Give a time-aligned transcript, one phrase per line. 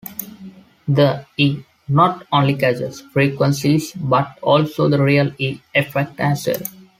[0.87, 6.69] The "e" not only catches frequencies, but also the real "e" effects as well.